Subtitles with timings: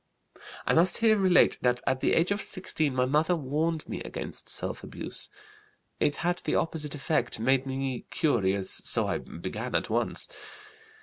[0.65, 4.49] "I must here relate that at the age of 16 my mother warned me against
[4.49, 5.29] self abuse.
[5.99, 10.27] It had the opposite effect, made me curious, so I began at once.